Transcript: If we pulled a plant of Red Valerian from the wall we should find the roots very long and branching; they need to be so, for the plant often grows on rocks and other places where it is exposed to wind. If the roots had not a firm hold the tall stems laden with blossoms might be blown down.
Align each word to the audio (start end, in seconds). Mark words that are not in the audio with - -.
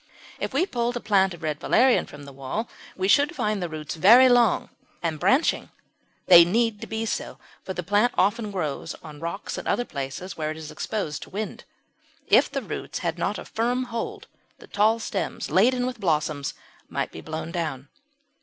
If 0.39 0.51
we 0.51 0.65
pulled 0.65 0.97
a 0.97 0.99
plant 0.99 1.35
of 1.35 1.43
Red 1.43 1.59
Valerian 1.59 2.07
from 2.07 2.23
the 2.23 2.33
wall 2.33 2.67
we 2.97 3.07
should 3.07 3.35
find 3.35 3.61
the 3.61 3.69
roots 3.69 3.93
very 3.93 4.27
long 4.29 4.69
and 5.03 5.19
branching; 5.19 5.69
they 6.25 6.43
need 6.43 6.81
to 6.81 6.87
be 6.87 7.05
so, 7.05 7.37
for 7.63 7.75
the 7.75 7.83
plant 7.83 8.11
often 8.17 8.49
grows 8.49 8.95
on 9.03 9.19
rocks 9.19 9.59
and 9.59 9.67
other 9.67 9.85
places 9.85 10.35
where 10.35 10.49
it 10.49 10.57
is 10.57 10.71
exposed 10.71 11.21
to 11.21 11.29
wind. 11.29 11.65
If 12.25 12.49
the 12.49 12.63
roots 12.63 12.97
had 13.05 13.19
not 13.19 13.37
a 13.37 13.45
firm 13.45 13.83
hold 13.93 14.25
the 14.57 14.65
tall 14.65 14.97
stems 14.97 15.51
laden 15.51 15.85
with 15.85 15.99
blossoms 15.99 16.55
might 16.89 17.11
be 17.11 17.21
blown 17.21 17.51
down. 17.51 17.87